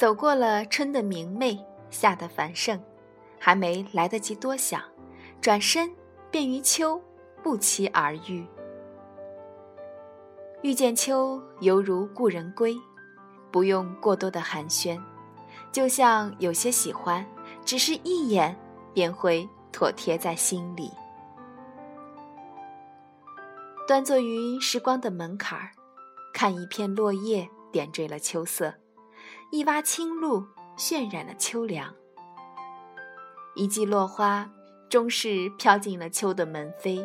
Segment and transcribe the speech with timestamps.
[0.00, 2.82] 走过了春的明媚，夏的繁盛，
[3.38, 4.82] 还没来得及多想，
[5.42, 5.94] 转身
[6.30, 6.98] 便与秋
[7.42, 8.46] 不期而遇。
[10.62, 12.74] 遇见秋，犹如故人归，
[13.50, 14.98] 不用过多的寒暄，
[15.70, 17.22] 就像有些喜欢，
[17.62, 18.58] 只是一眼
[18.94, 20.90] 便会妥帖在心里。
[23.86, 25.72] 端坐于时光的门槛儿，
[26.32, 28.72] 看一片落叶点缀了秋色，
[29.52, 30.46] 一洼清露
[30.76, 31.92] 渲染了秋凉，
[33.56, 34.48] 一季落花
[34.88, 37.04] 终是飘进了秋的门扉。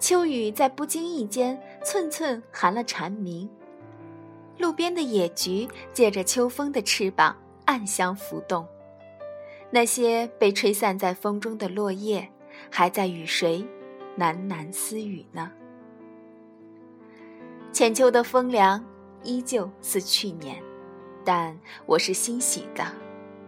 [0.00, 3.48] 秋雨在不经意间寸寸含了蝉鸣，
[4.58, 8.66] 路边的野菊借着秋风的翅膀暗香浮动，
[9.70, 12.28] 那些被吹散在风中的落叶，
[12.68, 13.64] 还在与谁
[14.18, 15.52] 喃喃私语呢？
[17.72, 18.84] 浅秋的风凉
[19.22, 20.60] 依旧似去年，
[21.24, 22.84] 但我是欣喜的，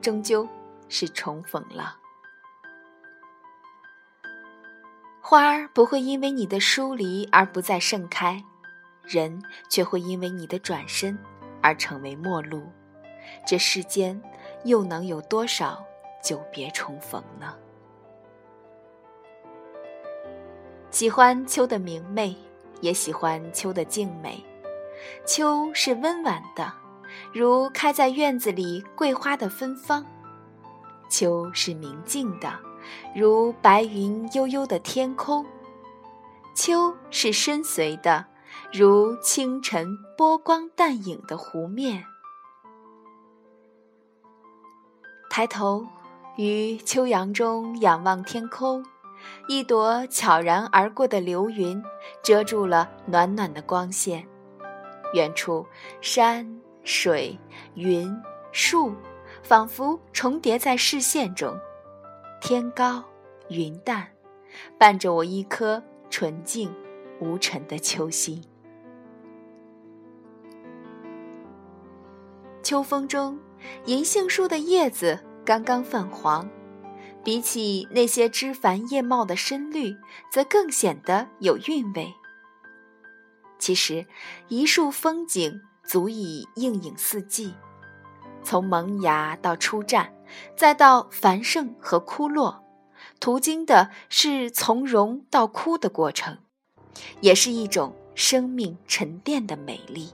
[0.00, 0.48] 终究
[0.88, 1.96] 是重逢了。
[5.20, 8.42] 花儿不会因为你的疏离而不再盛开，
[9.02, 11.18] 人却会因为你的转身
[11.60, 12.72] 而成为陌路。
[13.46, 14.18] 这世间
[14.64, 15.84] 又能有多少
[16.24, 17.54] 久别重逢呢？
[20.90, 22.34] 喜欢秋的明媚，
[22.80, 24.42] 也喜欢秋的静美。
[25.26, 26.72] 秋是温婉的，
[27.32, 30.04] 如开在院子里桂花的芬芳；
[31.08, 32.58] 秋是明净的。
[33.14, 35.44] 如白云悠悠的天空，
[36.54, 38.24] 秋是深邃的，
[38.72, 42.04] 如清晨波光淡影的湖面。
[45.28, 45.86] 抬头
[46.36, 48.84] 于秋阳中仰望天空，
[49.48, 51.82] 一朵悄然而过的流云
[52.22, 54.26] 遮住了暖暖的光线，
[55.12, 55.66] 远处
[56.00, 56.58] 山
[56.88, 57.38] 水
[57.74, 58.10] 云
[58.50, 58.94] 树
[59.42, 61.54] 仿佛重叠在视线中。
[62.40, 63.04] 天高
[63.50, 64.08] 云淡，
[64.78, 66.74] 伴着我一颗纯净
[67.20, 68.42] 无尘的秋心。
[72.62, 73.38] 秋风中，
[73.84, 76.48] 银杏树的叶子刚刚泛黄，
[77.22, 79.94] 比起那些枝繁叶茂的深绿，
[80.32, 82.14] 则更显得有韵味。
[83.58, 84.06] 其实，
[84.48, 87.54] 一树风景足以映影四季，
[88.42, 90.06] 从萌芽到初绽。
[90.54, 92.62] 再到繁盛和枯落，
[93.18, 96.36] 途经的是从容到枯的过程，
[97.22, 100.12] 也是一种生命沉淀的美丽。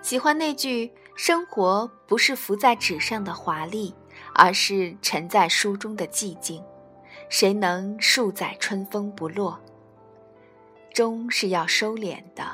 [0.00, 3.94] 喜欢那句“生活不是浮在纸上的华丽，
[4.34, 6.64] 而是沉在书中的寂静”。
[7.28, 9.60] 谁能数载春风不落？
[10.92, 12.44] 终是要收敛的。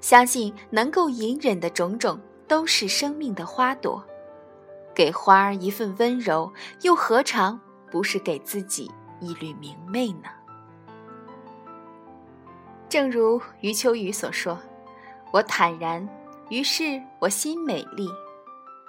[0.00, 2.20] 相信能够隐忍的种种。
[2.46, 4.04] 都是生命的花朵，
[4.94, 6.52] 给花儿一份温柔，
[6.82, 7.58] 又何尝
[7.90, 10.28] 不是给自己一缕明媚呢？
[12.86, 14.58] 正如余秋雨所说
[15.32, 16.06] ：“我坦然，
[16.50, 18.08] 于是我心美丽；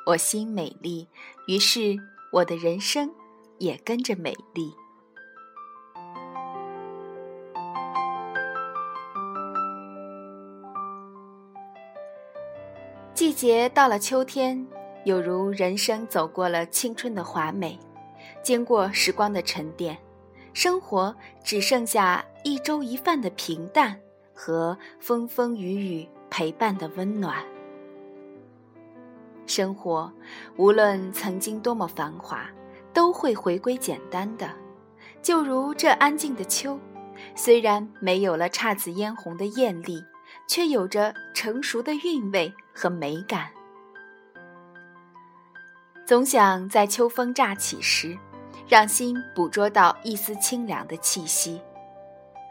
[0.05, 1.07] 我心美丽，
[1.47, 1.95] 于是
[2.33, 3.09] 我的人生
[3.57, 4.75] 也跟着美丽。”
[13.35, 14.65] 节到了秋天，
[15.03, 17.77] 有如人生走过了青春的华美，
[18.41, 19.97] 经过时光的沉淀，
[20.53, 21.13] 生活
[21.43, 23.99] 只剩下一粥一饭的平淡
[24.33, 27.43] 和风风雨雨陪伴的温暖。
[29.45, 30.09] 生活
[30.55, 32.49] 无论曾经多么繁华，
[32.93, 34.49] 都会回归简单的。
[35.21, 36.79] 就如这安静的秋，
[37.35, 40.01] 虽然没有了姹紫嫣红的艳丽。
[40.47, 43.47] 却有着成熟的韵味和美感。
[46.05, 48.15] 总想在秋风乍起时，
[48.67, 51.61] 让心捕捉到一丝清凉的气息，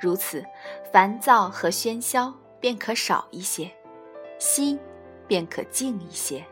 [0.01, 0.45] 如此，
[0.93, 3.71] 烦躁和喧嚣便可少一些，
[4.39, 4.81] 心
[5.29, 6.45] 便可静一些。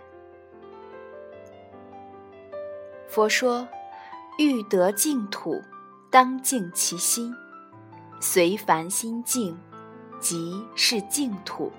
[3.09, 3.67] 佛说
[4.39, 5.61] ：“欲得净土，
[6.11, 7.35] 当净其心，
[8.21, 9.59] 随凡心静。”
[10.23, 11.73] 即是净土。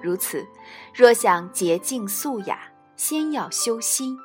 [0.00, 0.46] 如此，
[0.94, 4.18] 若想洁净素雅，先要修心。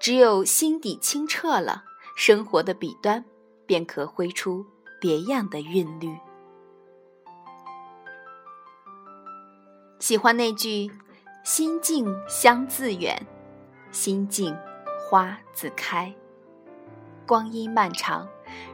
[0.00, 1.84] 只有心底清澈了，
[2.16, 3.24] 生活的笔端
[3.66, 4.64] 便可挥出
[5.00, 6.16] 别样的韵律。
[9.98, 10.90] 喜欢那句
[11.42, 13.26] “心静香自远，
[13.90, 14.56] 心静
[14.98, 16.14] 花自开”。
[17.26, 18.28] 光阴漫长。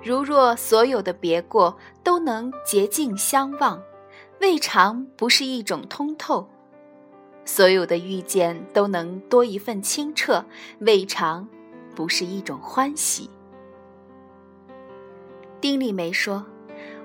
[0.04, 3.82] 如若所有的别过都能洁净相望，
[4.43, 6.50] 未尝不是一种通透。
[7.44, 10.44] 所有的遇见都能多一份清澈，
[10.81, 11.49] 未尝
[11.94, 13.31] 不是一种欢喜。
[15.61, 16.44] 丁丽梅说：“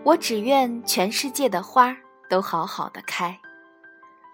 [0.04, 1.96] 我只愿全世界的花
[2.28, 3.40] 都好好的开，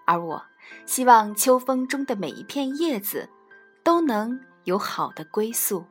[0.06, 0.42] 而我
[0.86, 3.28] 希望秋风中的每一片叶子
[3.82, 5.84] 都能有好的归宿。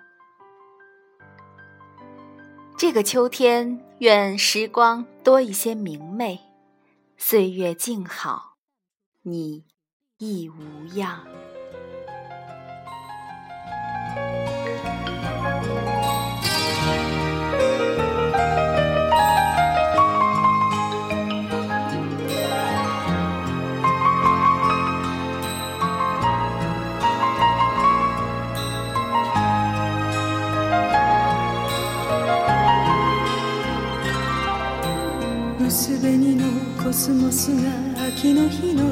[2.75, 6.39] 这个秋天，愿时光多一些明媚，
[7.25, 8.57] 岁月静好，
[9.21, 9.63] 你
[10.17, 11.25] 亦无恙。”
[36.83, 37.71] コスモスが
[38.07, 38.83] 秋の日の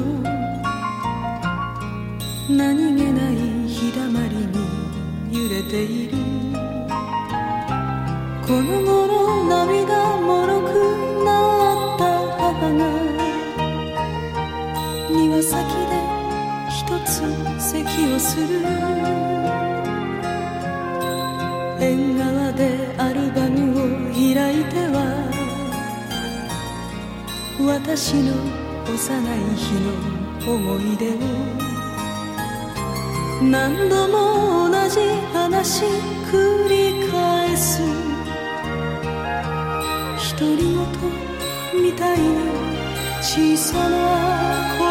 [2.48, 3.36] 何気ない
[3.68, 4.56] 日だまりに
[5.30, 6.16] 揺れている
[8.46, 10.72] この頃涙もろく
[11.22, 12.02] なった
[12.38, 12.80] 母が
[15.10, 15.52] 庭先
[15.90, 16.00] で
[16.70, 17.20] 一つ
[17.60, 18.91] 咳をする。
[27.72, 28.34] 私の
[28.84, 28.94] 幼
[29.34, 31.08] い日の思い出。
[31.08, 31.16] を
[33.42, 35.00] 何度も同じ
[35.32, 35.86] 話
[36.30, 37.80] 繰り返す。
[40.38, 42.24] 独り言みたいな
[43.22, 44.81] 小さな声。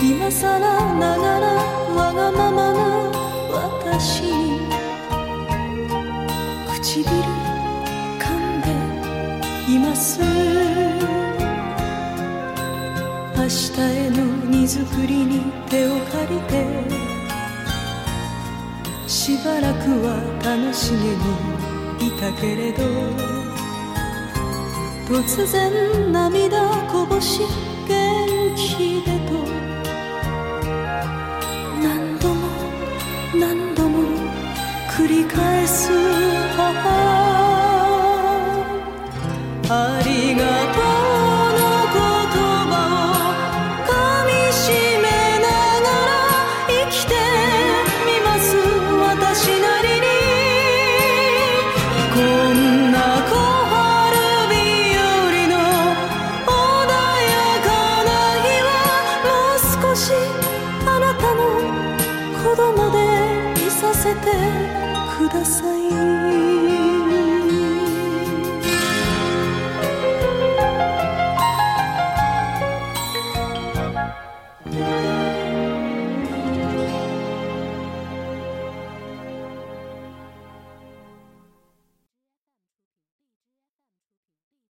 [0.00, 1.46] 今さらながら
[1.94, 2.78] わがままな
[3.50, 4.22] 私
[6.66, 7.04] 唇
[8.18, 8.68] 噛んで
[9.72, 10.20] います
[13.36, 14.16] 明日への
[14.46, 16.64] 荷造りに手を借りて
[19.06, 23.39] しばらくは楽しげにいたけれど
[25.10, 27.40] 突然涙こぼし
[27.88, 29.69] 元気でと。